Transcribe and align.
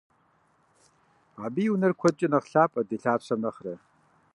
Абы 1.43 1.61
и 1.67 1.71
унэр 1.73 1.93
куэдкӀэ 1.99 2.27
нэхъ 2.31 2.47
лъапӀэт 2.51 2.85
ди 2.89 2.97
лъапсэм 3.01 3.39
нэхърэ. 3.43 3.73